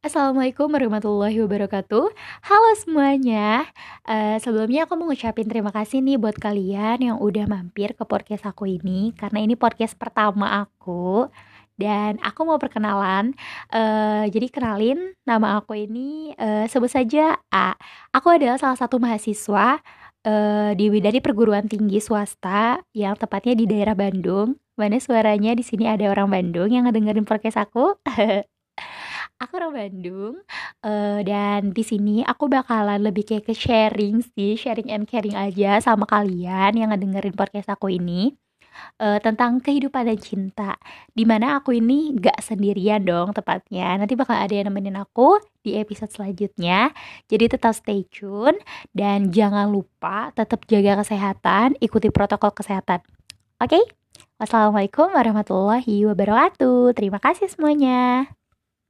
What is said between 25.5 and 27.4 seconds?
Di sini ada orang Bandung yang ngedengerin